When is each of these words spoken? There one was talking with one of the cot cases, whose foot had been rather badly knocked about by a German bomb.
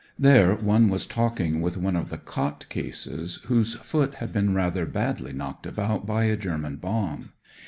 There 0.17 0.55
one 0.55 0.89
was 0.89 1.05
talking 1.05 1.61
with 1.61 1.77
one 1.77 1.95
of 1.95 2.09
the 2.09 2.17
cot 2.17 2.65
cases, 2.69 3.35
whose 3.45 3.75
foot 3.75 4.15
had 4.15 4.33
been 4.33 4.55
rather 4.55 4.87
badly 4.87 5.31
knocked 5.31 5.67
about 5.67 6.07
by 6.07 6.23
a 6.23 6.35
German 6.35 6.77
bomb. 6.77 7.33